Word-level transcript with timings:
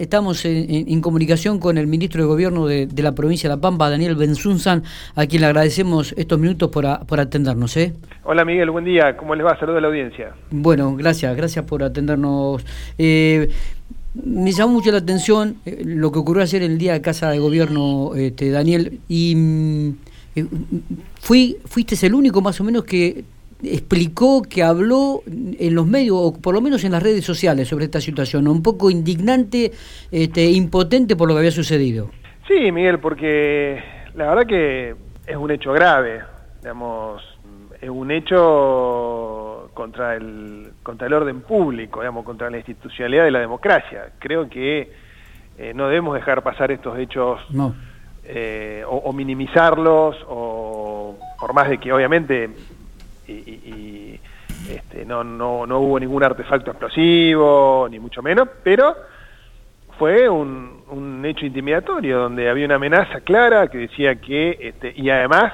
Estamos 0.00 0.46
en, 0.46 1.02
comunicación 1.02 1.58
con 1.58 1.76
el 1.76 1.86
ministro 1.86 2.22
de 2.22 2.26
Gobierno 2.26 2.66
de, 2.66 2.88
la 2.96 3.12
provincia 3.12 3.50
de 3.50 3.56
La 3.56 3.60
Pampa, 3.60 3.90
Daniel 3.90 4.16
Benzunzan, 4.16 4.82
a 5.14 5.26
quien 5.26 5.42
le 5.42 5.48
agradecemos 5.48 6.14
estos 6.16 6.38
minutos 6.38 6.70
por, 6.70 6.86
por 7.04 7.20
atendernos. 7.20 7.76
¿eh? 7.76 7.92
Hola 8.24 8.46
Miguel, 8.46 8.70
buen 8.70 8.86
día. 8.86 9.14
¿Cómo 9.18 9.34
les 9.34 9.44
va? 9.44 9.58
Saludos 9.58 9.76
a 9.76 9.80
la 9.82 9.88
audiencia. 9.88 10.32
Bueno, 10.50 10.96
gracias, 10.96 11.36
gracias 11.36 11.66
por 11.66 11.82
atendernos. 11.82 12.64
Eh, 12.96 13.50
me 14.14 14.52
llamó 14.52 14.72
mucho 14.72 14.90
la 14.90 14.98
atención 14.98 15.56
eh, 15.66 15.82
lo 15.84 16.10
que 16.10 16.18
ocurrió 16.18 16.44
ayer 16.44 16.62
en 16.62 16.72
el 16.72 16.78
día 16.78 16.94
de 16.94 17.02
Casa 17.02 17.28
de 17.28 17.38
Gobierno, 17.38 18.14
este, 18.14 18.50
Daniel, 18.50 19.00
y 19.06 19.34
mm, 19.36 19.88
eh, 20.34 20.46
fui, 21.20 21.58
fuiste 21.66 22.06
el 22.06 22.14
único 22.14 22.40
más 22.40 22.58
o 22.58 22.64
menos 22.64 22.84
que 22.84 23.22
explicó, 23.62 24.42
que 24.42 24.62
habló 24.62 25.22
en 25.26 25.74
los 25.74 25.86
medios, 25.86 26.16
o 26.18 26.32
por 26.40 26.54
lo 26.54 26.60
menos 26.60 26.84
en 26.84 26.92
las 26.92 27.02
redes 27.02 27.24
sociales, 27.24 27.68
sobre 27.68 27.84
esta 27.84 28.00
situación, 28.00 28.48
un 28.48 28.62
poco 28.62 28.90
indignante, 28.90 29.72
este, 30.10 30.50
impotente 30.50 31.16
por 31.16 31.28
lo 31.28 31.34
que 31.34 31.38
había 31.40 31.50
sucedido. 31.50 32.10
Sí, 32.46 32.72
Miguel, 32.72 32.98
porque 32.98 33.82
la 34.14 34.28
verdad 34.28 34.46
que 34.46 34.94
es 35.26 35.36
un 35.36 35.50
hecho 35.50 35.72
grave, 35.72 36.22
digamos, 36.60 37.22
es 37.80 37.88
un 37.88 38.10
hecho 38.10 39.70
contra 39.72 40.16
el, 40.16 40.72
contra 40.82 41.06
el 41.06 41.12
orden 41.12 41.40
público, 41.42 42.00
digamos, 42.00 42.24
contra 42.24 42.50
la 42.50 42.58
institucionalidad 42.58 43.24
de 43.24 43.30
la 43.30 43.40
democracia. 43.40 44.10
Creo 44.18 44.48
que 44.48 44.90
eh, 45.56 45.72
no 45.74 45.86
debemos 45.86 46.14
dejar 46.14 46.42
pasar 46.42 46.70
estos 46.70 46.98
hechos 46.98 47.40
eh, 48.24 48.82
o, 48.86 48.96
o 48.96 49.12
minimizarlos, 49.12 50.16
o 50.28 51.16
por 51.38 51.54
más 51.54 51.70
de 51.70 51.78
que 51.78 51.92
obviamente 51.92 52.50
y, 53.28 54.20
este, 54.68 55.04
no, 55.04 55.24
no, 55.24 55.66
no 55.66 55.80
hubo 55.80 55.98
ningún 55.98 56.22
artefacto 56.22 56.70
explosivo, 56.70 57.88
ni 57.90 57.98
mucho 57.98 58.22
menos, 58.22 58.48
pero 58.62 58.94
fue 59.98 60.28
un, 60.28 60.82
un 60.88 61.24
hecho 61.24 61.46
intimidatorio 61.46 62.18
donde 62.20 62.48
había 62.48 62.66
una 62.66 62.76
amenaza 62.76 63.20
clara 63.20 63.68
que 63.68 63.78
decía 63.78 64.16
que, 64.16 64.56
este, 64.60 64.92
y 64.96 65.10
además 65.10 65.52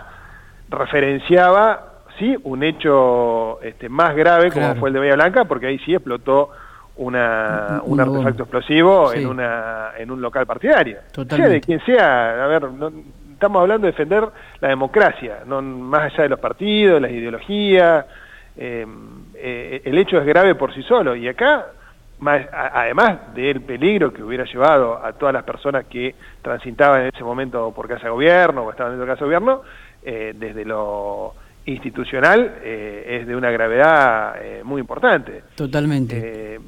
referenciaba, 0.69 2.03
sí, 2.19 2.37
un 2.45 2.63
hecho 2.63 3.61
este, 3.63 3.89
más 3.89 4.15
grave 4.15 4.51
como 4.51 4.75
fue 4.77 4.89
el 4.91 4.95
de 4.95 5.01
Bahía 5.01 5.15
Blanca, 5.15 5.45
porque 5.45 5.67
ahí 5.67 5.79
sí 5.81 5.95
explotó 5.95 6.51
una, 6.97 7.83
un 7.85 8.01
artefacto 8.01 8.45
explosivo 8.45 9.13
en, 9.13 9.27
una, 9.27 9.91
en 9.99 10.11
un 10.11 10.21
local 10.21 10.47
partidario. 10.47 10.99
Sea 11.29 11.49
de 11.49 11.61
quien 11.61 11.85
sea, 11.85 12.45
a 12.45 12.47
ver, 12.47 12.71
no, 12.71 12.91
estamos 13.37 13.61
hablando 13.61 13.87
de 13.87 13.93
defender 13.93 14.27
la 14.61 14.69
democracia, 14.69 15.41
no 15.47 15.61
más 15.61 16.13
allá 16.13 16.23
de 16.23 16.29
los 16.31 16.41
partidos, 16.41 17.01
las 17.03 17.11
ideologías. 17.11 18.07
Eh, 18.57 18.87
eh, 19.35 19.83
el 19.85 19.99
hecho 19.99 20.19
es 20.19 20.25
grave 20.25 20.55
por 20.55 20.75
sí 20.75 20.83
solo 20.83 21.15
y 21.15 21.29
acá, 21.29 21.67
además 22.19 23.35
del 23.35 23.61
peligro 23.61 24.11
que 24.11 24.23
hubiera 24.23 24.45
llevado 24.45 25.05
a 25.05 25.13
todas 25.13 25.35
las 25.35 25.45
personas 25.45 25.85
que 25.85 26.15
transitaban 26.41 27.03
en 27.03 27.09
ese 27.15 27.23
momento 27.23 27.73
por 27.73 27.87
casa 27.87 28.05
de 28.05 28.11
gobierno 28.11 28.63
o 28.63 28.71
estaban 28.71 28.93
dentro 28.93 29.05
de 29.05 29.13
casa 29.13 29.25
de 29.27 29.27
gobierno, 29.27 29.63
eh, 30.03 30.33
desde 30.35 30.65
lo 30.65 31.35
institucional 31.67 32.61
es 32.63 33.27
de 33.27 33.35
una 33.35 33.51
gravedad 33.51 34.37
muy 34.63 34.81
importante. 34.81 35.43
Totalmente. 35.57 36.61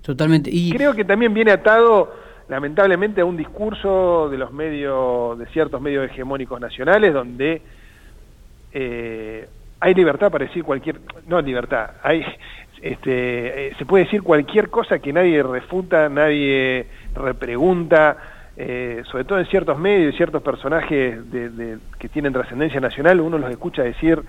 Totalmente. 0.00 0.48
Y 0.52 0.72
creo 0.72 0.94
que 0.94 1.04
también 1.04 1.34
viene 1.34 1.50
atado 1.50 2.14
lamentablemente 2.48 3.20
a 3.20 3.24
un 3.24 3.36
discurso 3.36 4.28
de 4.30 4.38
los 4.38 4.52
medios, 4.52 5.38
de 5.38 5.46
ciertos 5.46 5.80
medios 5.80 6.10
hegemónicos 6.10 6.60
nacionales, 6.60 7.12
donde 7.12 7.62
eh, 8.72 9.48
hay 9.80 9.94
libertad 9.94 10.30
para 10.30 10.46
decir 10.46 10.64
cualquier, 10.64 11.00
no 11.26 11.40
libertad, 11.40 11.90
hay, 12.02 12.24
este, 12.82 13.68
eh, 13.68 13.74
se 13.78 13.84
puede 13.84 14.04
decir 14.04 14.22
cualquier 14.22 14.70
cosa 14.70 14.98
que 14.98 15.12
nadie 15.12 15.42
refuta, 15.42 16.08
nadie 16.08 16.86
repregunta, 17.14 18.16
eh, 18.56 19.02
sobre 19.10 19.24
todo 19.24 19.38
en 19.38 19.46
ciertos 19.46 19.78
medios, 19.78 20.16
ciertos 20.16 20.42
personajes 20.42 21.30
de, 21.30 21.78
que 21.98 22.08
tienen 22.08 22.32
trascendencia 22.32 22.80
nacional, 22.80 23.20
uno 23.20 23.38
los 23.38 23.50
escucha 23.50 23.82
decir 23.82 24.20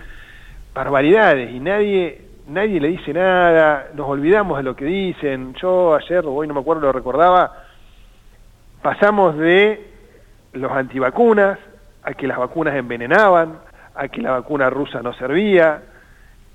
barbaridades 0.73 1.51
y 1.51 1.59
nadie 1.59 2.29
nadie 2.49 2.79
le 2.79 2.89
dice 2.89 3.13
nada, 3.13 3.89
nos 3.93 4.07
olvidamos 4.07 4.57
de 4.57 4.63
lo 4.63 4.75
que 4.75 4.85
dicen. 4.85 5.53
Yo 5.61 5.95
ayer, 5.95 6.23
hoy 6.25 6.47
no 6.47 6.53
me 6.53 6.59
acuerdo, 6.59 6.81
lo 6.81 6.91
recordaba, 6.91 7.68
pasamos 8.81 9.37
de 9.37 9.87
los 10.53 10.71
antivacunas 10.71 11.59
a 12.03 12.13
que 12.13 12.27
las 12.27 12.37
vacunas 12.37 12.75
envenenaban, 12.75 13.59
a 13.95 14.07
que 14.07 14.21
la 14.21 14.31
vacuna 14.31 14.69
rusa 14.69 15.01
no 15.01 15.13
servía, 15.13 15.81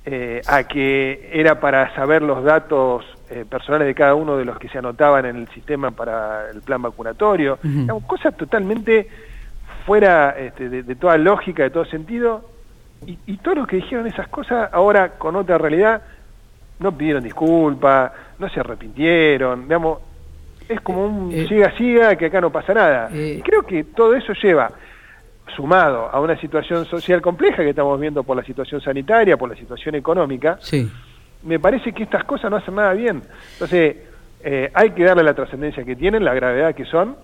eh, 0.06 0.40
a 0.46 0.64
que 0.64 1.30
era 1.32 1.60
para 1.60 1.94
saber 1.94 2.22
los 2.22 2.42
datos 2.44 3.04
eh, 3.30 3.44
personales 3.48 3.86
de 3.86 3.94
cada 3.94 4.14
uno 4.14 4.36
de 4.36 4.44
los 4.44 4.58
que 4.58 4.68
se 4.68 4.78
anotaban 4.78 5.24
en 5.26 5.36
el 5.36 5.48
sistema 5.48 5.90
para 5.90 6.50
el 6.50 6.62
plan 6.62 6.82
vacunatorio, 6.82 7.58
cosas 8.06 8.36
totalmente 8.36 9.08
fuera 9.86 10.30
este, 10.38 10.68
de, 10.68 10.94
toda 10.96 11.16
lógica, 11.18 11.62
de 11.62 11.70
todo 11.70 11.84
sentido, 11.84 12.50
y, 13.06 13.18
y, 13.26 13.36
todos 13.38 13.58
los 13.58 13.66
que 13.66 13.76
dijeron 13.76 14.06
esas 14.06 14.28
cosas 14.28 14.70
ahora 14.72 15.10
con 15.10 15.36
otra 15.36 15.58
realidad 15.58 16.02
no 16.78 16.92
pidieron 16.92 17.22
disculpas, 17.22 18.12
no 18.38 18.48
se 18.48 18.60
arrepintieron, 18.60 19.64
digamos, 19.64 19.98
es 20.68 20.80
como 20.80 21.06
un 21.06 21.32
eh, 21.32 21.46
siga 21.48 21.76
siga 21.76 22.16
que 22.16 22.26
acá 22.26 22.40
no 22.40 22.50
pasa 22.50 22.74
nada. 22.74 23.10
Eh, 23.12 23.42
creo 23.44 23.62
que 23.62 23.84
todo 23.84 24.14
eso 24.14 24.32
lleva 24.34 24.70
sumado 25.54 26.08
a 26.10 26.20
una 26.20 26.38
situación 26.40 26.86
social 26.86 27.20
compleja 27.20 27.62
que 27.62 27.70
estamos 27.70 28.00
viendo 28.00 28.22
por 28.24 28.36
la 28.36 28.44
situación 28.44 28.80
sanitaria, 28.80 29.36
por 29.36 29.48
la 29.48 29.56
situación 29.56 29.94
económica, 29.94 30.58
sí. 30.60 30.90
me 31.42 31.60
parece 31.60 31.92
que 31.92 32.02
estas 32.02 32.24
cosas 32.24 32.50
no 32.50 32.56
hacen 32.56 32.74
nada 32.74 32.94
bien. 32.94 33.22
Entonces, 33.52 33.96
eh, 34.42 34.70
hay 34.72 34.90
que 34.90 35.04
darle 35.04 35.22
la 35.22 35.34
trascendencia 35.34 35.84
que 35.84 35.96
tienen, 35.96 36.24
la 36.24 36.34
gravedad 36.34 36.74
que 36.74 36.86
son, 36.86 37.16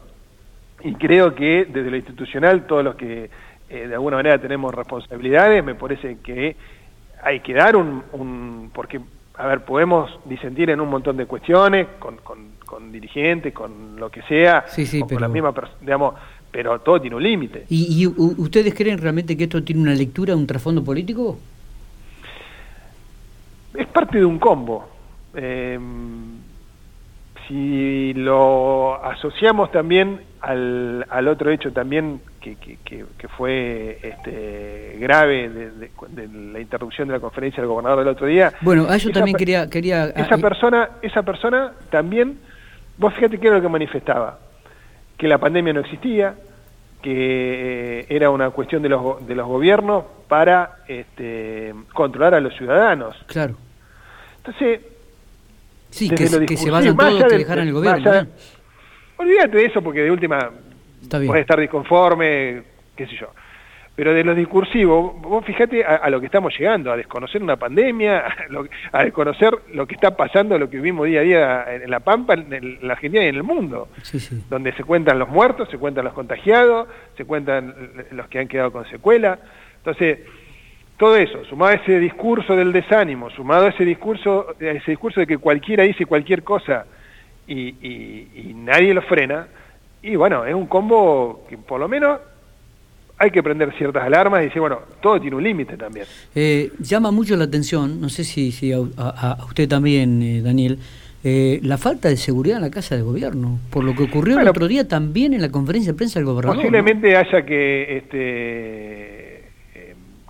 y 0.83 0.95
creo 0.95 1.35
que 1.35 1.65
desde 1.65 1.91
lo 1.91 1.97
institucional, 1.97 2.67
todos 2.67 2.85
los 2.85 2.95
que 2.95 3.31
de 3.69 3.95
alguna 3.95 4.17
manera 4.17 4.37
tenemos 4.39 4.75
responsabilidades, 4.75 5.63
me 5.63 5.77
parece 5.77 6.19
que 6.25 6.57
hay 7.23 7.39
que 7.39 7.55
dar 7.55 7.77
un, 7.77 8.03
un 8.13 8.71
porque, 8.75 9.01
a 9.37 9.47
ver, 9.47 9.61
podemos 9.61 10.11
disentir 10.25 10.71
en 10.71 10.81
un 10.81 10.89
montón 10.89 11.17
de 11.17 11.27
cuestiones, 11.27 11.87
con, 12.01 12.17
con 12.17 12.60
con 12.91 12.93
dirigentes, 12.93 13.53
con 13.53 13.97
lo 13.97 14.11
que 14.11 14.23
sea, 14.23 14.65
sí, 14.67 14.85
sí, 14.85 15.03
pero... 15.07 15.17
con 15.17 15.23
la 15.23 15.29
misma 15.29 15.55
digamos, 15.81 16.15
pero 16.51 16.81
todo 16.81 17.01
tiene 17.01 17.17
un 17.17 17.23
límite. 17.23 17.67
¿Y, 17.69 18.07
ustedes 18.07 18.75
creen 18.75 18.99
realmente 18.99 19.37
que 19.37 19.45
esto 19.45 19.63
tiene 19.63 19.83
una 19.83 19.95
lectura, 19.95 20.35
un 20.35 20.47
trasfondo 20.47 20.83
político? 20.83 21.39
Es 23.75 23.87
parte 23.87 24.19
de 24.19 24.25
un 24.25 24.39
combo. 24.39 24.89
Em, 25.35 26.41
si 27.47 28.13
lo 28.15 29.03
asociamos 29.05 29.71
también 29.71 30.21
al, 30.41 31.07
al 31.09 31.29
otro 31.29 31.51
hecho 31.53 31.73
también 31.73 32.21
que, 32.41 32.57
que, 32.57 32.79
que, 32.85 33.29
fue 33.29 33.99
este, 34.03 34.97
grave 34.99 35.49
de, 35.49 36.29
la 36.53 36.59
interrupción 36.59 37.09
de 37.09 37.15
la 37.15 37.21
conferencia 37.21 37.63
del 37.63 37.69
gobernador 37.69 38.01
del 38.01 38.09
otro 38.09 38.27
día. 38.27 38.53
Bueno, 38.63 38.87
a 38.89 38.97
eso 38.97 39.11
también 39.11 39.37
quería... 39.37 39.69
quería 39.69 40.07
esa, 40.07 40.39
persona, 40.39 40.91
esa 41.03 41.23
persona 41.23 41.73
también 41.91 42.39
Vos 43.01 43.15
fíjate 43.15 43.39
qué 43.39 43.47
era 43.47 43.57
lo 43.57 43.63
que 43.63 43.69
manifestaba, 43.71 44.39
que 45.17 45.27
la 45.27 45.39
pandemia 45.39 45.73
no 45.73 45.81
existía, 45.81 46.35
que 47.01 48.01
eh, 48.01 48.07
era 48.11 48.29
una 48.29 48.51
cuestión 48.51 48.83
de 48.83 48.91
los, 48.91 49.27
de 49.27 49.35
los 49.35 49.49
gobiernos 49.49 50.05
para 50.29 50.85
este, 50.87 51.75
controlar 51.95 52.35
a 52.35 52.41
los 52.41 52.55
ciudadanos. 52.55 53.17
Claro. 53.27 53.57
Entonces, 54.37 54.83
sí, 55.89 56.11
que, 56.11 56.27
se 56.27 56.71
vayan 56.71 56.95
todos, 56.95 57.25
que 57.25 57.39
dejaran 57.39 57.69
el 57.69 57.73
gobierno. 57.73 58.27
olvídate 59.17 59.57
de 59.57 59.65
eso 59.65 59.81
porque 59.81 60.03
de 60.03 60.11
última 60.11 60.51
puedes 61.09 61.41
estar 61.41 61.59
disconforme, 61.59 62.63
qué 62.95 63.07
sé 63.07 63.17
yo. 63.17 63.31
Pero 64.01 64.15
de 64.15 64.25
los 64.25 64.35
discursivos, 64.35 65.21
vos 65.21 65.45
fíjate 65.45 65.85
a, 65.85 66.09
lo 66.09 66.21
que 66.21 66.25
estamos 66.25 66.59
llegando, 66.59 66.91
a 66.91 66.97
desconocer 66.97 67.43
una 67.43 67.57
pandemia, 67.57 68.25
a, 68.93 69.05
desconocer 69.05 69.53
lo 69.75 69.87
que 69.87 69.95
está 69.95 70.17
pasando, 70.17 70.59
lo 70.59 70.71
que 70.71 70.79
vivimos 70.79 71.07
día 71.07 71.21
a 71.21 71.23
día 71.23 71.65
en, 71.69 71.91
La 71.91 72.01
Pampa, 72.01 72.33
en, 72.33 72.79
la 72.81 72.95
Argentina 72.95 73.23
y 73.23 73.29
en 73.29 73.35
el 73.35 73.43
mundo, 73.43 73.89
donde 74.49 74.73
se 74.73 74.85
cuentan 74.85 75.19
los 75.19 75.29
muertos, 75.29 75.69
se 75.69 75.77
cuentan 75.77 76.07
los 76.07 76.15
contagiados, 76.15 76.89
se 77.15 77.27
cuentan 77.27 77.75
los 78.13 78.27
que 78.29 78.39
han 78.39 78.49
quedado 78.49 78.73
con 78.73 78.89
secuela. 78.89 79.39
Entonces, 79.77 80.21
todo 80.97 81.17
eso, 81.17 81.45
sumado 81.45 81.73
a 81.73 81.75
ese 81.75 81.99
discurso 81.99 82.57
del 82.57 82.73
desánimo, 82.73 83.29
sumado 83.29 83.67
a 83.67 83.69
ese 83.69 83.85
discurso, 83.85 84.55
a 84.59 84.65
ese 84.65 84.93
discurso 84.93 85.21
de 85.21 85.27
que 85.27 85.37
cualquiera 85.37 85.85
dice 85.85 86.07
cualquier 86.07 86.43
cosa 86.43 86.87
y, 87.47 87.69
y 87.69 88.55
nadie 88.55 88.95
lo 88.95 89.03
frena, 89.03 89.47
y 90.01 90.17
bueno, 90.17 90.47
es 90.47 90.55
un 90.55 90.69
combo 90.69 91.45
que 91.51 91.59
por 91.59 91.79
lo 91.79 91.87
menos 91.87 92.19
hay 93.21 93.31
que 93.31 93.43
prender 93.43 93.71
ciertas 93.77 94.03
alarmas 94.03 94.41
y 94.41 94.45
decir, 94.47 94.61
bueno, 94.61 94.81
todo 95.03 95.21
tiene 95.21 95.37
un 95.37 95.45
límite 95.45 95.77
también. 95.77 96.07
Eh, 96.35 96.73
llama 96.79 97.11
mucho 97.11 97.37
la 97.37 97.45
atención, 97.45 98.01
no 98.01 98.09
sé 98.09 98.25
si, 98.25 98.51
si 98.51 98.73
a, 98.73 99.37
usted 99.47 99.69
también, 99.69 100.23
eh, 100.23 100.41
Daniel, 100.41 100.79
eh, 101.23 101.61
la 101.63 101.77
falta 101.77 102.09
de 102.09 102.17
seguridad 102.17 102.57
en 102.57 102.63
la 102.63 102.71
Casa 102.71 102.97
de 102.97 103.03
Gobierno, 103.03 103.59
por 103.71 103.85
lo 103.85 103.95
que 103.95 104.05
ocurrió 104.05 104.41
el 104.41 104.49
otro 104.49 104.67
día 104.67 104.89
también 104.89 105.35
en 105.35 105.43
la 105.43 105.51
conferencia 105.51 105.93
de 105.93 105.99
prensa 105.99 106.19
del 106.19 106.25
gobernador. 106.25 106.57
Posiblemente 106.57 107.15
haya 107.15 107.45
que 107.45 107.99
este 107.99 109.31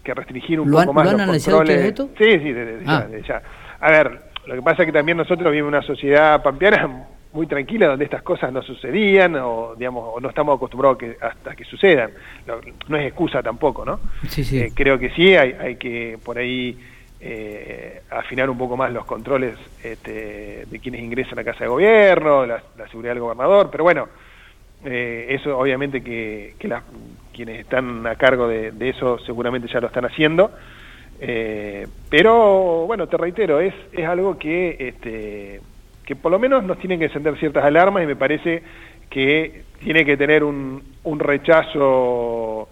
que 0.02 0.14
restringir 0.14 0.58
un 0.58 0.70
poco 0.70 0.92
más 0.92 1.04
¿lo 1.04 1.10
han 1.10 1.16
los 1.18 1.22
analizado 1.22 1.58
controles. 1.58 1.84
esto? 1.84 2.08
Sí, 2.18 2.24
sí, 2.24 2.52
desde, 2.52 2.80
ah. 2.86 3.06
ya, 3.24 3.42
A 3.78 3.90
ver, 3.92 4.20
lo 4.46 4.54
que 4.56 4.62
pasa 4.62 4.82
es 4.82 4.86
que 4.86 4.92
también 4.92 5.16
nosotros 5.16 5.48
vivimos 5.52 5.68
una 5.68 5.82
sociedad 5.82 6.42
pampeana 6.42 7.06
muy 7.32 7.46
tranquila 7.46 7.86
donde 7.86 8.04
estas 8.04 8.22
cosas 8.22 8.52
no 8.52 8.62
sucedían 8.62 9.36
o 9.36 9.74
digamos 9.76 10.04
o 10.14 10.20
no 10.20 10.28
estamos 10.28 10.56
acostumbrados 10.56 10.98
que, 10.98 11.16
hasta 11.20 11.54
que 11.54 11.64
sucedan. 11.64 12.10
No, 12.88 12.96
es 12.96 13.06
excusa 13.06 13.42
tampoco 13.42 13.84
no 13.84 14.00
sí, 14.28 14.42
sí. 14.42 14.58
Eh, 14.58 14.72
creo 14.74 14.98
que 14.98 15.10
sí 15.10 15.36
hay, 15.36 15.52
hay 15.52 15.76
que 15.76 16.18
por 16.24 16.38
ahí 16.38 16.76
eh, 17.20 18.02
afinar 18.10 18.50
un 18.50 18.58
poco 18.58 18.76
más 18.76 18.92
los 18.92 19.04
controles 19.04 19.54
este, 19.84 20.66
de 20.66 20.78
quienes 20.80 21.02
ingresan 21.02 21.38
a 21.38 21.44
casa 21.44 21.64
de 21.64 21.68
gobierno 21.68 22.46
la, 22.46 22.62
seguridad 22.90 23.12
del 23.12 23.22
gobernador 23.22 23.68
pero 23.70 23.84
bueno 23.84 24.08
eh, 24.84 25.26
eso 25.28 25.56
obviamente 25.56 26.02
que, 26.02 26.54
que 26.58 26.66
las, 26.66 26.82
quienes 27.32 27.60
están 27.60 28.06
a 28.06 28.16
cargo 28.16 28.48
de, 28.48 28.72
de, 28.72 28.88
eso 28.88 29.18
seguramente 29.18 29.68
ya 29.68 29.78
lo 29.78 29.88
están 29.88 30.06
haciendo. 30.06 30.50
Pero 32.08 32.86
bueno 32.86 33.06
te 33.06 33.18
reitero 33.18 33.60
es 33.60 33.74
es 33.92 34.06
algo 34.06 34.38
que 34.38 34.76
este 34.80 35.60
que 36.10 36.16
por 36.16 36.32
lo 36.32 36.40
menos 36.40 36.64
nos 36.64 36.76
tienen 36.80 36.98
que 36.98 37.04
encender 37.04 37.38
ciertas 37.38 37.64
alarmas 37.64 38.02
y 38.02 38.06
me 38.08 38.16
parece 38.16 38.64
que 39.08 39.62
tiene 39.78 40.04
que 40.04 40.16
tener 40.16 40.42
un, 40.42 40.82
un 41.04 41.20
rechazo 41.20 42.68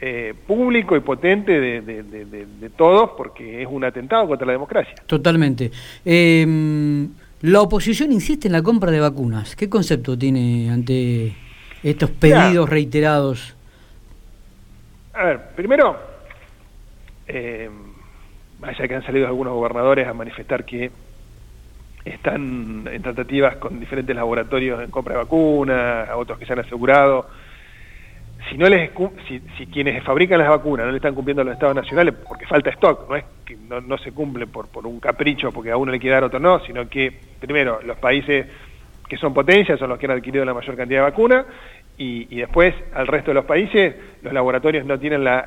eh, 0.00 0.34
público 0.48 0.96
y 0.96 1.00
potente 1.00 1.60
de, 1.60 1.80
de, 1.80 2.70
todos 2.70 3.10
porque 3.16 3.62
es 3.62 3.68
un 3.70 3.84
atentado 3.84 4.26
contra 4.26 4.48
la 4.48 4.54
democracia. 4.54 4.96
Totalmente. 5.06 5.70
Em, 6.04 7.08
la 7.42 7.60
oposición 7.60 8.10
insiste 8.10 8.48
en 8.48 8.52
la 8.52 8.62
compra 8.64 8.90
de 8.90 8.98
vacunas. 8.98 9.54
¿Qué 9.54 9.70
concepto 9.70 10.18
tiene 10.18 10.68
ante 10.68 11.36
estos 11.84 12.10
pedidos 12.10 12.68
reiterados? 12.68 13.54
A 15.14 15.22
ver, 15.22 15.40
primero, 15.54 15.96
eh, 17.28 17.70
vaya 18.58 18.88
que 18.88 18.94
han 18.96 19.06
salido 19.06 19.28
algunos 19.28 19.52
gobernadores 19.52 20.08
a 20.08 20.12
manifestar 20.12 20.64
que 20.64 20.90
están 22.04 22.88
en 22.90 23.02
tratativas 23.02 23.56
con 23.56 23.78
diferentes 23.78 24.14
laboratorios 24.14 24.82
en 24.82 24.90
compra 24.90 25.14
de 25.14 25.18
vacunas, 25.18 26.08
a 26.08 26.16
otros 26.16 26.38
que 26.38 26.46
se 26.46 26.52
han 26.52 26.58
asegurado. 26.60 27.28
Si, 28.50 28.58
no 28.58 28.68
les, 28.68 28.90
si, 29.28 29.66
quienes 29.66 30.02
fabrican 30.02 30.38
las 30.38 30.48
vacunas 30.48 30.84
no 30.84 30.90
le 30.90 30.96
están 30.96 31.14
cumpliendo 31.14 31.42
a 31.42 31.44
los 31.44 31.54
estados 31.54 31.76
nacionales 31.76 32.14
porque 32.26 32.44
falta 32.46 32.70
stock, 32.70 33.08
no 33.08 33.16
es 33.16 33.24
que 33.44 33.56
no, 33.56 33.80
no 33.80 33.96
se 33.98 34.10
cumple 34.10 34.48
por, 34.48 34.66
por 34.68 34.86
un 34.86 34.98
capricho 34.98 35.52
porque 35.52 35.70
a 35.70 35.76
uno 35.76 35.92
le 35.92 36.00
quiere 36.00 36.14
dar 36.14 36.24
otro 36.24 36.40
no, 36.40 36.58
sino 36.60 36.88
que 36.88 37.20
primero 37.38 37.80
los 37.82 37.96
países 37.98 38.46
que 39.08 39.16
son 39.16 39.32
potencias 39.32 39.78
son 39.78 39.90
los 39.90 39.98
que 39.98 40.06
han 40.06 40.12
adquirido 40.12 40.44
la 40.44 40.54
mayor 40.54 40.74
cantidad 40.74 41.00
de 41.04 41.10
vacunas 41.10 41.46
y, 41.98 42.36
después 42.36 42.74
al 42.94 43.06
resto 43.06 43.30
de 43.30 43.34
los 43.34 43.44
países 43.44 43.94
los 44.22 44.32
laboratorios 44.32 44.84
no 44.86 44.98
tienen 44.98 45.22
la, 45.24 45.46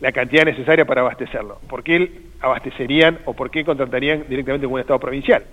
la 0.00 0.12
cantidad 0.12 0.44
necesaria 0.44 0.84
para 0.84 1.00
abastecerlo. 1.02 1.60
¿Por 1.68 1.82
qué 1.82 2.10
abastecerían 2.40 3.18
o 3.24 3.34
por 3.34 3.50
qué 3.50 3.64
contratarían 3.64 4.24
directamente 4.28 4.66
con 4.66 4.74
un 4.74 4.80
Estado 4.80 5.00
provincial? 5.00 5.44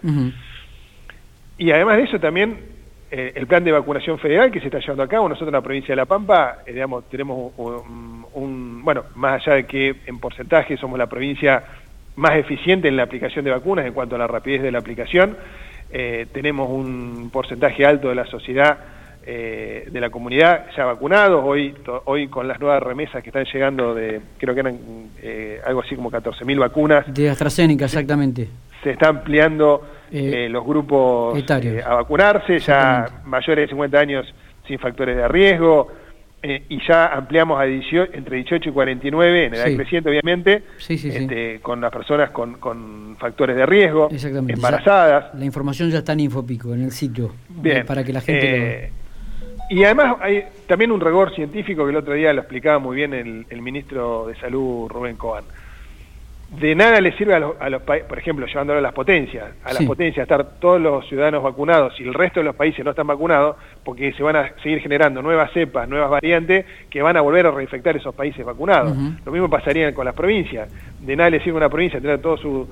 Y 1.58 1.72
además 1.72 1.98
de 1.98 2.04
eso 2.04 2.20
también 2.20 2.58
eh, 3.16 3.32
el 3.36 3.46
plan 3.46 3.64
de 3.64 3.72
vacunación 3.72 4.18
federal 4.18 4.52
que 4.52 4.60
se 4.60 4.66
está 4.66 4.80
llevando 4.80 5.04
a 5.04 5.08
cabo, 5.08 5.30
nosotros 5.30 5.50
en 5.50 5.54
la 5.54 5.62
provincia 5.62 5.92
de 5.92 5.98
La 5.98 6.06
Pampa, 6.06 6.64
eh, 6.66 6.74
digamos, 6.74 7.08
tenemos 7.10 7.54
un, 7.58 8.82
bueno, 8.84 9.04
más 9.14 9.40
allá 9.40 9.58
de 9.58 9.66
que 9.68 9.98
en 10.08 10.18
porcentaje 10.18 10.78
somos 10.78 10.98
la 10.98 11.06
provincia 11.06 11.64
más 12.16 12.36
eficiente 12.36 12.88
en 12.88 12.98
la 12.98 13.04
aplicación 13.04 13.46
de 13.46 13.52
vacunas 13.52 13.86
en 13.86 13.94
cuanto 13.94 14.16
a 14.16 14.18
la 14.18 14.26
rapidez 14.26 14.64
de 14.64 14.72
la 14.72 14.80
aplicación, 14.80 15.38
eh, 15.92 16.26
tenemos 16.34 16.68
un 16.72 17.30
porcentaje 17.32 17.86
alto 17.86 18.10
de 18.10 18.16
la 18.16 18.26
sociedad 18.26 18.80
eh, 19.26 19.88
de 19.90 20.02
la 20.02 20.10
comunidad 20.10 20.66
ya 20.76 20.84
vacunados, 20.84 21.42
hoy, 21.46 21.74
hoy 22.06 22.28
con 22.28 22.46
las 22.46 22.60
nuevas 22.60 22.84
remesas 22.84 23.24
que 23.24 23.30
están 23.30 23.46
llegando 23.46 23.96
de, 23.96 24.20
creo 24.38 24.54
que 24.54 24.60
eran 24.60 24.78
eh, 25.22 25.62
algo 25.66 25.82
así 25.82 25.96
como 25.96 26.12
14.000 26.12 26.60
vacunas. 26.60 27.14
De 27.14 27.30
AstraZeneca, 27.30 27.86
exactamente. 27.86 28.50
Se 28.84 28.92
está 28.92 29.08
ampliando 29.08 29.82
eh, 30.12 30.50
los 30.50 30.66
grupos 30.66 31.42
a 31.50 31.94
vacunarse, 31.94 32.60
ya 32.60 33.22
mayores 33.24 33.64
de 33.64 33.70
50 33.70 33.98
años 33.98 34.34
sin 34.68 34.78
factores 34.78 35.16
de 35.16 35.26
riesgo, 35.30 35.88
y 36.44 36.86
ya 36.86 37.08
ampliamos 37.14 37.58
a 37.58 37.66
entre 37.66 38.36
18 38.36 38.70
y 38.70 38.74
49, 38.74 39.46
en 39.46 39.54
edad 39.54 39.74
creciente 39.78 40.10
obviamente, 40.10 40.64
este, 40.90 41.62
con 41.62 41.80
las 41.80 41.94
personas 41.94 42.32
con, 42.32 42.56
con 42.56 43.16
factores 43.18 43.56
de 43.56 43.66
riesgo, 43.66 44.10
embarazadas. 44.12 45.34
la 45.34 45.46
información 45.46 45.90
ya 45.90 46.00
está 46.00 46.12
en 46.12 46.20
Infopico, 46.20 46.74
en 46.74 46.84
el 46.84 46.92
sitio, 46.92 47.34
Bien. 47.48 47.86
para 47.86 48.04
que 48.04 48.12
la 48.12 48.20
gente 48.20 48.92
lo 48.98 49.03
y 49.74 49.84
además 49.84 50.18
hay 50.22 50.44
también 50.68 50.92
un 50.92 51.02
rigor 51.02 51.34
científico 51.34 51.84
que 51.84 51.90
el 51.90 51.96
otro 51.96 52.14
día 52.14 52.32
lo 52.32 52.42
explicaba 52.42 52.78
muy 52.78 52.96
bien 52.96 53.12
el, 53.14 53.62
ministro 53.64 54.28
de 54.28 54.36
Salud, 54.36 54.88
Rubén 54.88 55.16
Cohen. 55.16 55.46
De 56.52 56.76
nada 56.76 57.02
le 57.02 57.18
sirve 57.18 57.34
a 57.34 57.40
los, 57.40 57.60
a 57.60 57.72
los 57.72 57.82
países, 57.82 58.08
por 58.08 58.20
ejemplo, 58.20 58.46
llevándolo 58.46 58.78
a 58.78 58.82
las 58.84 58.94
potencias, 58.94 59.46
a 59.64 59.74
las 59.74 59.84
potencias, 59.84 60.26
estar 60.26 60.60
todos 60.60 60.80
los 60.80 61.08
ciudadanos 61.08 61.42
vacunados 61.42 62.00
y 62.00 62.04
el 62.04 62.14
resto 62.14 62.42
de 62.42 62.44
los 62.44 62.56
países 62.56 62.86
no 62.86 62.92
están 62.92 63.08
vacunados, 63.08 63.56
porque 63.84 64.14
se 64.14 64.22
van 64.22 64.36
a 64.36 64.52
seguir 64.62 64.80
generando 64.80 65.24
nuevas 65.24 65.52
cepas, 65.52 65.90
nuevas 65.90 66.12
variantes, 66.12 66.68
que 66.92 67.02
van 67.02 67.18
a 67.18 67.22
volver 67.22 67.48
a 67.48 67.52
reinfectar 67.52 67.98
esos 67.98 68.14
países 68.14 68.46
vacunados. 68.46 68.96
Lo 69.26 69.32
mismo 69.32 69.50
pasaría 69.50 69.92
con 69.96 70.06
las 70.06 70.14
provincias. 70.14 70.70
De 71.00 71.16
nada 71.16 71.32
le 71.32 71.40
sirve 71.40 71.54
a 71.54 71.58
una 71.58 71.70
provincia 71.70 72.00
tener 72.00 72.22
toda 72.22 72.38
su, 72.38 72.70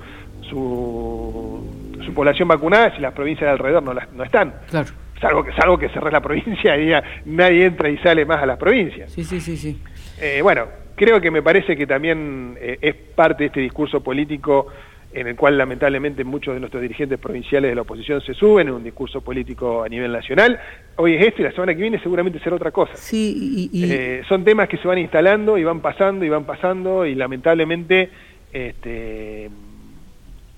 su, 0.48 1.98
su 2.04 2.14
población 2.14 2.46
vacunada 2.46 2.94
si 2.94 3.02
las 3.02 3.12
provincias 3.12 3.48
de 3.48 3.50
alrededor 3.50 3.82
no, 3.82 3.92
las, 3.92 4.12
no 4.12 4.22
están. 4.22 4.54
Claro 4.70 5.01
salvo 5.22 5.44
que 5.44 5.52
salvo 5.52 5.78
que 5.78 5.88
cerres 5.88 6.12
la 6.12 6.20
provincia 6.20 6.76
y 6.76 6.92
nadie 7.26 7.64
entra 7.64 7.88
y 7.88 7.96
sale 7.98 8.26
más 8.26 8.42
a 8.42 8.46
las 8.46 8.58
provincias. 8.58 9.10
Sí, 9.10 9.24
sí, 9.24 9.40
sí, 9.40 9.56
sí. 9.56 9.80
Eh, 10.20 10.40
bueno, 10.42 10.66
creo 10.96 11.20
que 11.20 11.30
me 11.30 11.42
parece 11.42 11.76
que 11.76 11.86
también 11.86 12.58
eh, 12.60 12.78
es 12.82 12.94
parte 12.94 13.44
de 13.44 13.46
este 13.46 13.60
discurso 13.60 14.02
político 14.02 14.66
en 15.14 15.26
el 15.28 15.36
cual 15.36 15.58
lamentablemente 15.58 16.24
muchos 16.24 16.54
de 16.54 16.60
nuestros 16.60 16.80
dirigentes 16.80 17.18
provinciales 17.18 17.70
de 17.70 17.74
la 17.74 17.82
oposición 17.82 18.22
se 18.22 18.32
suben 18.32 18.68
en 18.68 18.74
un 18.74 18.82
discurso 18.82 19.20
político 19.20 19.84
a 19.84 19.88
nivel 19.88 20.10
nacional. 20.10 20.58
Hoy 20.96 21.14
es 21.14 21.26
este 21.26 21.42
y 21.42 21.44
la 21.44 21.52
semana 21.52 21.74
que 21.74 21.82
viene 21.82 22.00
seguramente 22.00 22.38
será 22.40 22.56
otra 22.56 22.70
cosa. 22.70 22.96
Sí, 22.96 23.68
y, 23.72 23.92
eh, 23.92 24.22
son 24.26 24.42
temas 24.42 24.68
que 24.68 24.78
se 24.78 24.88
van 24.88 24.98
instalando 24.98 25.58
y 25.58 25.64
van 25.64 25.80
pasando 25.80 26.24
y 26.24 26.30
van 26.30 26.44
pasando 26.44 27.04
y 27.04 27.14
lamentablemente 27.14 28.10
este, 28.52 29.50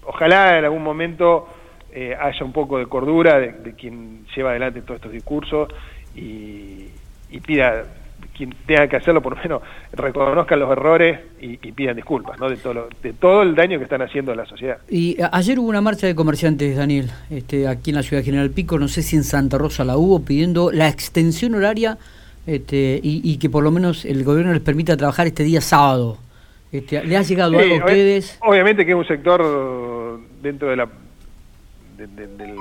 ojalá 0.05 0.58
en 0.58 0.64
algún 0.64 0.84
momento 0.84 1.49
eh, 1.96 2.17
haya 2.20 2.44
un 2.44 2.52
poco 2.52 2.79
de 2.79 2.87
cordura 2.87 3.38
de, 3.38 3.73
quien 3.79 4.26
lleva 4.35 4.50
adelante 4.50 4.82
todos 4.82 4.96
estos 4.96 5.12
discursos 5.12 5.69
y, 6.17 6.88
pida 7.46 7.85
quien 8.37 8.52
tenga 8.67 8.88
que 8.88 8.96
hacerlo, 8.96 9.23
por 9.23 9.37
lo 9.37 9.43
menos 9.43 9.62
reconozcan 9.93 10.58
los 10.58 10.73
errores 10.73 11.20
y, 11.41 11.56
pidan 11.56 11.94
disculpas 11.94 12.41
¿no? 12.41 12.49
de, 12.49 12.56
todo 12.56 12.88
de 13.00 13.12
todo 13.12 13.43
el 13.43 13.55
daño 13.55 13.79
que 13.79 13.85
están 13.85 14.02
haciendo 14.02 14.32
a 14.32 14.35
la 14.35 14.44
sociedad. 14.44 14.79
Y 14.88 15.17
ayer 15.31 15.58
hubo 15.61 15.69
una 15.69 15.81
marcha 15.81 16.08
de 16.08 16.17
comerciantes, 16.17 16.76
Daniel, 16.76 17.12
este, 17.31 17.69
aquí 17.69 17.91
en 17.91 17.96
la 17.96 18.02
ciudad 18.02 18.23
de 18.23 18.25
General 18.25 18.50
Pico, 18.50 18.76
no 18.76 18.88
sé 18.88 19.02
si 19.02 19.14
en 19.14 19.23
Santa 19.23 19.56
Rosa 19.56 19.85
la 19.85 19.96
hubo, 19.96 20.25
pidiendo 20.25 20.73
la 20.73 20.88
extensión 20.88 21.55
horaria 21.55 21.96
este, 22.44 22.98
y, 23.03 23.39
que 23.39 23.48
por 23.48 23.63
lo 23.63 23.70
menos 23.70 24.05
el 24.05 24.24
gobierno 24.24 24.53
les 24.53 24.63
permita 24.63 24.96
trabajar 24.96 25.29
este 25.29 25.44
día 25.44 25.60
sábado. 25.60 26.19
Este, 26.72 27.05
¿Le 27.05 27.17
ha 27.17 27.22
llegado 27.22 27.56
algo 27.56 27.74
a 27.74 27.79
ustedes? 27.79 28.36
Obviamente 28.43 28.84
que 28.84 28.91
es 28.91 28.96
un 28.96 29.06
sector 29.06 30.19
dentro 30.43 30.70
de 30.70 30.77
la 30.77 30.89
del 31.96 32.56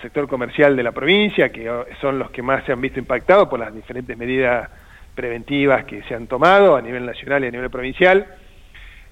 sector 0.00 0.28
comercial 0.28 0.76
de 0.76 0.82
la 0.82 0.92
provincia, 0.92 1.50
que 1.50 1.70
son 2.00 2.18
los 2.18 2.30
que 2.30 2.42
más 2.42 2.64
se 2.64 2.72
han 2.72 2.80
visto 2.80 2.98
impactados 2.98 3.48
por 3.48 3.58
las 3.58 3.74
diferentes 3.74 4.16
medidas 4.16 4.68
preventivas 5.14 5.84
que 5.84 6.02
se 6.04 6.14
han 6.14 6.26
tomado 6.26 6.76
a 6.76 6.82
nivel 6.82 7.04
nacional 7.04 7.44
y 7.44 7.48
a 7.48 7.50
nivel 7.50 7.70
provincial. 7.70 8.26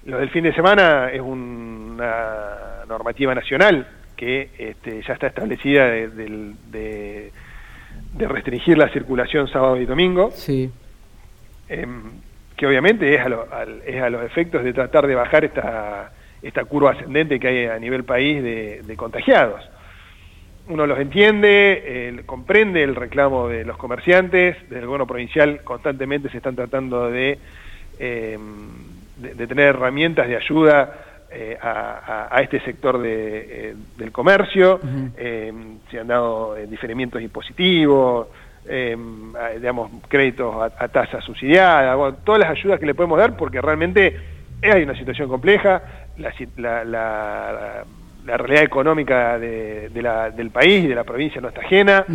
Lo 0.05 0.17
del 0.17 0.29
fin 0.29 0.43
de 0.43 0.53
semana 0.53 1.09
es 1.11 1.21
una 1.21 2.85
normativa 2.87 3.35
nacional 3.35 3.87
que 4.15 4.49
este, 4.57 5.01
ya 5.01 5.13
está 5.13 5.27
establecida 5.27 5.85
de, 5.87 7.31
restringir 8.17 8.77
la 8.77 8.89
circulación 8.89 9.47
sábado 9.47 9.77
y 9.77 9.85
domingo. 9.85 10.31
Sí. 10.31 10.69
Em, 11.69 12.11
que 12.55 12.67
obviamente 12.67 13.15
es 13.15 13.21
a, 13.21 13.65
es 13.85 14.01
a 14.01 14.09
los 14.09 14.23
efectos 14.23 14.63
de 14.63 14.73
tratar 14.73 15.07
de 15.07 15.15
bajar 15.15 15.45
esta 15.45 16.11
esta 16.41 16.65
curva 16.65 16.91
ascendente 16.91 17.39
que 17.39 17.47
hay 17.47 17.65
a 17.65 17.79
nivel 17.79 18.03
país 18.03 18.41
de, 18.43 18.95
contagiados. 18.95 19.61
Uno 20.67 20.85
los 20.85 20.99
entiende, 20.99 22.23
comprende 22.25 22.83
el 22.83 22.95
reclamo 22.95 23.47
de 23.47 23.65
los 23.65 23.77
comerciantes, 23.77 24.57
desde 24.63 24.79
el 24.79 24.85
gobierno 24.85 25.07
provincial 25.07 25.61
constantemente 25.63 26.29
se 26.29 26.37
están 26.37 26.55
tratando 26.55 27.09
de, 27.09 27.39
em, 27.99 28.69
de, 29.17 29.47
tener 29.47 29.67
herramientas 29.67 30.27
de 30.27 30.37
ayuda 30.37 31.11
eh, 31.33 31.57
a, 31.61 32.41
este 32.41 32.59
sector 32.59 32.99
de, 32.99 33.69
eh, 33.69 33.75
del 33.97 34.11
comercio, 34.11 34.81
em, 35.15 35.77
se 35.89 35.97
han 35.97 36.07
dado 36.07 36.57
eh, 36.57 36.67
diferimientos 36.67 37.21
impositivos, 37.21 38.27
em, 38.67 39.31
digamos, 39.55 39.91
créditos 40.09 40.73
a, 40.77 40.87
tasa 40.89 41.21
subsidiada, 41.21 41.95
todas 42.25 42.41
las 42.41 42.49
ayudas 42.49 42.81
que 42.81 42.85
le 42.85 42.95
podemos 42.95 43.17
dar 43.17 43.37
porque 43.37 43.61
realmente 43.61 44.19
hay 44.61 44.83
una 44.83 44.97
situación 44.97 45.29
compleja, 45.29 45.81
la, 46.17 46.33
la, 46.83 47.85
la, 48.25 48.37
realidad 48.37 48.63
económica 48.63 49.39
de, 49.39 49.89
del 49.89 50.49
país 50.51 50.85
y 50.85 50.87
de 50.87 50.95
la 50.95 51.03
provincia 51.03 51.41
no 51.41 51.49
está 51.49 51.61
ajena, 51.61 52.05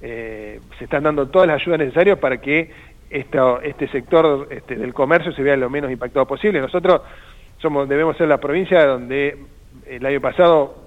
eh, 0.00 0.60
se 0.78 0.84
están 0.84 1.02
dando 1.02 1.28
todas 1.28 1.48
las 1.48 1.60
ayudas 1.60 1.80
necesarias 1.80 2.18
para 2.18 2.38
que 2.38 2.70
esto, 3.10 3.60
este 3.60 3.88
sector 3.88 4.48
este, 4.50 4.76
del 4.76 4.94
comercio 4.94 5.32
se 5.32 5.42
vea 5.42 5.56
lo 5.56 5.68
menos 5.68 5.90
impactado 5.90 6.26
posible. 6.26 6.60
Nosotros 6.60 7.02
somos 7.58 7.88
debemos 7.88 8.16
ser 8.16 8.28
la 8.28 8.38
provincia 8.38 8.86
donde 8.86 9.36
el 9.86 10.06
año 10.06 10.20
pasado 10.20 10.86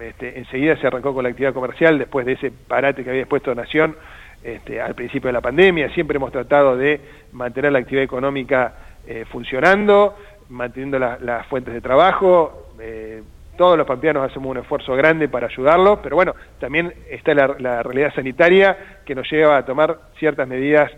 este, 0.00 0.38
enseguida 0.38 0.76
se 0.76 0.86
arrancó 0.86 1.14
con 1.14 1.22
la 1.24 1.30
actividad 1.30 1.54
comercial 1.54 1.98
después 1.98 2.26
de 2.26 2.32
ese 2.32 2.50
parate 2.50 3.02
que 3.02 3.10
había 3.10 3.22
expuesto 3.22 3.54
Nación 3.54 3.96
este, 4.42 4.80
al 4.80 4.94
principio 4.94 5.28
de 5.28 5.32
la 5.32 5.40
pandemia. 5.40 5.92
Siempre 5.94 6.16
hemos 6.16 6.30
tratado 6.30 6.76
de 6.76 7.00
mantener 7.32 7.72
la 7.72 7.78
actividad 7.78 8.04
económica 8.04 8.74
eh, 9.06 9.24
funcionando, 9.30 10.14
manteniendo 10.54 10.98
las 10.98 11.46
fuentes 11.46 11.74
de 11.74 11.80
trabajo. 11.80 12.70
Eh, 12.80 13.22
todos 13.56 13.78
los 13.78 13.86
pampeanos 13.86 14.28
hacemos 14.28 14.50
un 14.50 14.58
esfuerzo 14.58 14.94
grande 14.94 15.28
para 15.28 15.46
ayudarlos, 15.46 16.00
pero 16.02 16.16
bueno, 16.16 16.34
también 16.58 16.92
está 17.08 17.34
la, 17.34 17.82
realidad 17.82 18.12
sanitaria 18.14 18.76
que 19.04 19.14
nos 19.14 19.30
lleva 19.30 19.56
a 19.56 19.64
tomar 19.64 19.98
ciertas 20.18 20.48
medidas 20.48 20.90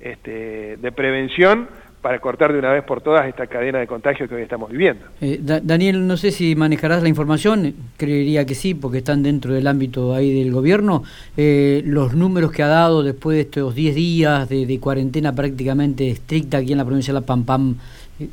este, 0.00 0.76
de 0.76 0.92
prevención 0.92 1.68
para 2.02 2.18
cortar 2.18 2.52
de 2.52 2.58
una 2.58 2.72
vez 2.72 2.82
por 2.82 3.00
todas 3.00 3.26
esta 3.28 3.46
cadena 3.46 3.78
de 3.78 3.86
contagio 3.86 4.28
que 4.28 4.34
hoy 4.34 4.42
estamos 4.42 4.70
viviendo. 4.70 5.06
Eh, 5.20 5.38
Daniel, 5.40 6.04
no 6.04 6.16
sé 6.16 6.32
si 6.32 6.56
manejarás 6.56 7.00
la 7.00 7.08
información, 7.08 7.74
creería 7.96 8.44
que 8.44 8.56
sí, 8.56 8.74
porque 8.74 8.98
están 8.98 9.22
dentro 9.22 9.54
del 9.54 9.68
ámbito 9.68 10.12
ahí 10.12 10.42
del 10.42 10.52
gobierno. 10.52 11.04
Eh, 11.36 11.80
los 11.86 12.14
números 12.14 12.50
que 12.50 12.64
ha 12.64 12.66
dado 12.66 13.04
después 13.04 13.36
de 13.36 13.42
estos 13.42 13.74
10 13.76 13.94
días 13.94 14.48
de, 14.48 14.78
cuarentena 14.80 15.32
prácticamente 15.32 16.10
estricta 16.10 16.58
aquí 16.58 16.72
en 16.72 16.78
la 16.78 16.84
provincia 16.84 17.14
de 17.14 17.20
La 17.20 17.26
Pam 17.26 17.44
eh, 17.44 17.76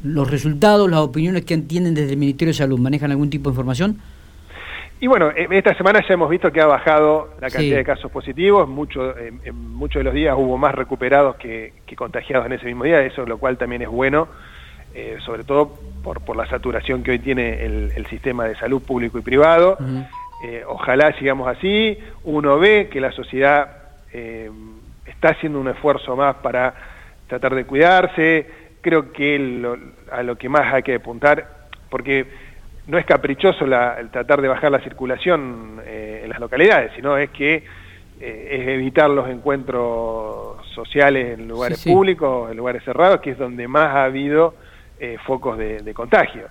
los 0.03 0.29
resultados, 0.29 0.89
las 0.89 1.00
opiniones 1.00 1.45
que 1.45 1.57
tienen 1.57 1.93
desde 1.93 2.12
el 2.12 2.17
Ministerio 2.17 2.51
de 2.51 2.57
Salud, 2.57 2.79
¿manejan 2.79 3.12
algún 3.12 3.29
tipo 3.29 3.50
de 3.50 3.53
información? 3.53 4.00
Y 5.01 5.07
bueno, 5.07 5.31
esta 5.31 5.74
semana 5.75 6.01
ya 6.05 6.13
hemos 6.13 6.29
visto 6.29 6.51
que 6.51 6.59
ha 6.59 6.65
bajado 6.65 7.29
la 7.39 7.50
cantidad 7.50 7.77
de 7.77 7.86
casos 7.86 8.12
positivos, 8.12 8.67
mucho, 8.67 9.17
en, 9.17 9.39
muchos 9.55 10.01
de 10.01 10.03
los 10.03 10.13
días 10.13 10.36
hubo 10.38 10.57
más 10.57 10.75
recuperados 10.75 11.38
que, 11.38 11.71
contagiados 11.95 12.45
en 12.48 12.53
ese 12.53 12.65
mismo 12.65 12.83
día, 12.83 13.01
eso 13.01 13.25
lo 13.25 13.38
cual 13.38 13.57
también 13.57 13.81
es 13.81 13.88
bueno, 13.88 14.27
eh, 14.93 15.17
sobre 15.25 15.45
todo 15.45 15.79
por, 16.03 16.19
por 16.21 16.36
la 16.36 16.48
saturación 16.48 17.01
que 17.01 17.12
hoy 17.12 17.19
tiene 17.19 17.63
el, 17.63 18.05
sistema 18.07 18.45
de 18.45 18.55
salud 18.57 18.81
público 18.81 19.17
y 19.17 19.21
privado. 19.21 19.77
Eh, 20.45 20.63
ojalá 20.67 21.13
sigamos 21.17 21.48
así, 21.48 21.98
uno 22.25 22.59
ve 22.59 22.89
que 22.91 23.00
la 23.00 23.13
sociedad 23.13 23.69
eh, 24.12 24.50
está 25.05 25.29
haciendo 25.29 25.62
un 25.62 25.69
esfuerzo 25.69 26.17
más 26.17 26.36
para 26.38 26.74
tratar 27.27 27.55
de 27.55 27.65
cuidarse, 27.65 28.48
creo 28.81 29.12
que 29.12 29.77
a 30.12 30.24
lo 30.24 30.38
que 30.38 30.50
más 30.50 30.74
hay 30.74 30.83
que 30.83 30.95
apuntar, 30.95 31.67
porque 31.89 32.25
no 32.88 32.98
es 32.98 33.05
caprichoso 33.05 33.65
el 33.65 34.09
tratar 34.09 34.41
de 34.41 34.48
bajar 34.48 34.71
la 34.71 34.79
circulación 34.79 35.79
eh, 35.86 36.21
en 36.24 36.29
las 36.29 36.39
localidades, 36.39 36.91
sino 36.95 37.17
es 37.17 37.29
que 37.29 37.63
eh, 38.19 38.48
es 38.51 38.67
evitar 38.67 39.09
los 39.09 39.29
encuentros 39.29 40.67
sociales 40.74 41.38
en 41.38 41.48
lugares 41.48 41.83
públicos, 41.83 42.50
en 42.50 42.57
lugares 42.57 42.83
cerrados, 42.83 43.21
que 43.21 43.31
es 43.31 43.38
donde 43.38 43.67
más 43.67 43.95
ha 43.95 44.05
habido 44.05 44.55
eh, 45.00 45.17
focos 45.25 45.57
de, 45.57 45.93
contagio. 45.93 46.48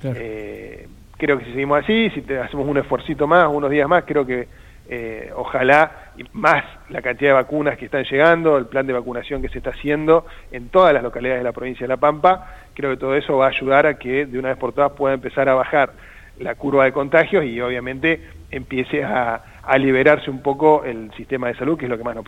creo 0.00 1.38
que 1.38 1.44
si 1.44 1.50
seguimos 1.52 1.82
así, 1.82 2.10
si 2.10 2.32
hacemos 2.34 2.66
un 2.66 2.78
esfuercito 2.78 3.26
más, 3.26 3.46
unos 3.52 3.70
días 3.70 3.88
más, 3.88 4.04
creo 4.04 4.24
que 4.26 4.48
eh, 4.88 5.32
ojalá, 5.34 6.12
más 6.32 6.64
la 6.90 7.02
cantidad 7.02 7.30
de 7.30 7.34
vacunas 7.34 7.76
que 7.76 7.86
están 7.86 8.04
llegando, 8.04 8.56
el 8.56 8.66
plan 8.66 8.86
de 8.86 8.92
vacunación 8.92 9.42
que 9.42 9.48
se 9.48 9.58
está 9.58 9.70
haciendo 9.70 10.26
en 10.52 10.68
todas 10.68 10.94
las 10.94 11.02
localidades 11.02 11.40
de 11.40 11.44
la 11.44 11.52
provincia 11.52 11.84
de 11.84 11.88
La 11.88 11.96
Pampa, 11.96 12.54
creo 12.74 12.90
que 12.90 12.96
todo 12.96 13.16
eso 13.16 13.36
va 13.36 13.46
a 13.46 13.48
ayudar 13.48 13.86
a 13.86 13.98
que 13.98 14.26
de 14.26 14.38
una 14.38 14.50
vez 14.50 14.58
por 14.58 14.72
todas 14.72 14.92
pueda 14.92 15.14
empezar 15.14 15.48
a 15.48 15.54
bajar 15.54 15.92
la 16.38 16.54
curva 16.54 16.84
de 16.84 16.92
contagios 16.92 17.44
y 17.44 17.60
obviamente 17.60 18.20
empiece 18.50 19.02
a, 19.02 19.42
liberarse 19.78 20.30
un 20.30 20.42
poco 20.42 20.84
el 20.84 21.10
sistema 21.16 21.48
de 21.48 21.56
salud, 21.56 21.76
que 21.76 21.86
es 21.86 21.90
lo 21.90 21.98
que 21.98 22.04
más 22.04 22.14
nos, 22.14 22.24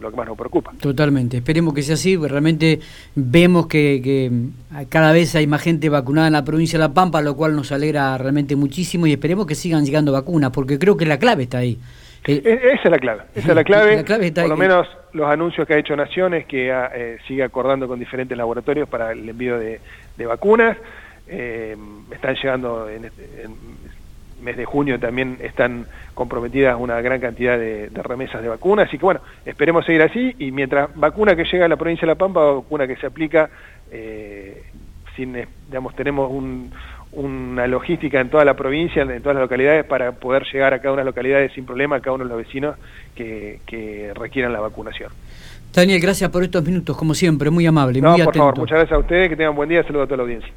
lo 0.00 0.10
que 0.10 0.16
más 0.16 0.26
nos 0.26 0.36
preocupa. 0.36 0.72
Totalmente, 0.80 1.38
esperemos 1.38 1.74
que 1.74 1.82
sea 1.82 1.94
así, 1.94 2.16
realmente 2.16 2.80
vemos 3.14 3.66
que, 3.66 4.00
que, 4.02 4.30
cada 4.88 5.12
vez 5.12 5.34
hay 5.34 5.46
más 5.46 5.62
gente 5.62 5.88
vacunada 5.88 6.26
en 6.26 6.34
la 6.34 6.44
provincia 6.44 6.78
de 6.78 6.84
La 6.86 6.94
Pampa, 6.94 7.22
lo 7.22 7.34
cual 7.34 7.56
nos 7.56 7.72
alegra 7.72 8.16
realmente 8.18 8.56
muchísimo 8.56 9.06
y 9.06 9.12
esperemos 9.12 9.46
que 9.46 9.54
sigan 9.54 9.84
llegando 9.84 10.12
vacunas, 10.12 10.50
porque 10.50 10.78
creo 10.78 10.96
que 10.96 11.06
la 11.06 11.18
clave 11.18 11.44
está 11.44 11.58
ahí. 11.58 11.78
Eh, 12.26 12.60
esa 12.74 12.82
es 12.84 12.90
la 12.90 12.98
clave, 12.98 13.22
esa 13.34 13.48
es 13.48 13.54
la 13.54 13.64
clave. 14.04 14.04
por 14.04 14.48
lo 14.48 14.56
menos 14.56 14.86
los 15.12 15.28
anuncios 15.28 15.66
que 15.66 15.74
ha 15.74 15.78
hecho 15.78 15.96
Naciones, 15.96 16.46
que 16.46 16.70
eh, 16.70 17.18
sigue 17.26 17.42
acordando 17.42 17.88
con 17.88 17.98
diferentes 17.98 18.36
laboratorios 18.36 18.88
para 18.88 19.12
el 19.12 19.28
envío 19.28 19.58
de, 19.58 19.80
vacunas. 20.26 20.76
Eh, 21.26 21.76
están 22.12 22.34
llegando 22.34 22.88
en, 22.88 23.06
este, 23.06 23.46
mes 24.42 24.56
de 24.56 24.64
junio 24.64 24.98
también 24.98 25.38
están 25.40 25.86
comprometidas 26.14 26.76
una 26.78 27.00
gran 27.00 27.20
cantidad 27.20 27.58
de, 27.58 27.90
remesas 28.02 28.42
de 28.42 28.48
vacunas, 28.48 28.88
así 28.88 28.98
que 28.98 29.04
bueno, 29.04 29.20
esperemos 29.46 29.84
seguir 29.84 30.02
así 30.02 30.34
y 30.38 30.50
mientras 30.50 30.94
vacuna 30.94 31.34
que 31.36 31.44
llega 31.44 31.66
a 31.66 31.68
la 31.68 31.76
provincia 31.76 32.02
de 32.02 32.12
La 32.12 32.18
Pampa, 32.18 32.40
vacuna 32.40 32.86
que 32.86 32.96
se 32.96 33.06
aplica, 33.06 33.48
sin, 35.16 35.46
digamos, 35.68 35.94
tenemos 35.94 36.30
un, 36.30 36.72
una 37.12 37.66
logística 37.66 38.20
en 38.20 38.30
toda 38.30 38.44
la 38.44 38.54
provincia, 38.54 39.02
en 39.02 39.22
todas 39.22 39.34
las 39.34 39.42
localidades, 39.42 39.84
para 39.84 40.12
poder 40.12 40.44
llegar 40.50 40.72
a 40.72 40.78
cada 40.78 40.92
una 40.92 41.02
de 41.02 41.04
las 41.04 41.14
localidades 41.14 41.52
sin 41.52 41.66
problema 41.66 41.96
a 41.96 42.00
cada 42.00 42.14
uno 42.14 42.24
de 42.24 42.30
los 42.30 42.38
vecinos 42.38 42.76
que, 43.14 43.60
que 43.66 44.12
requieran 44.14 44.52
la 44.52 44.60
vacunación. 44.60 45.10
Daniel, 45.74 46.00
gracias 46.00 46.30
por 46.30 46.42
estos 46.42 46.64
minutos, 46.64 46.96
como 46.96 47.14
siempre, 47.14 47.50
muy 47.50 47.66
amable, 47.66 48.00
muy 48.00 48.22
por 48.22 48.36
favor, 48.36 48.58
muchas 48.58 48.78
gracias 48.78 48.96
a 48.96 48.98
ustedes, 48.98 49.28
que 49.30 49.36
tengan 49.36 49.54
buen 49.54 49.68
día, 49.68 49.82
saludos 49.82 50.04
a 50.04 50.06
toda 50.06 50.16
la 50.18 50.22
audiencia. 50.24 50.50